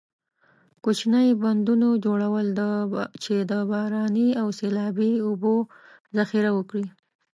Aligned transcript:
کوچنۍ 0.83 1.29
بندونو 1.41 1.89
جوړول 2.05 2.47
چې 3.23 3.35
د 3.51 3.51
باراني 3.69 4.29
او 4.41 4.47
سیلابي 4.59 5.11
اوبو 5.27 5.55
ذخیره 6.17 6.51
وکړي. 6.57 6.85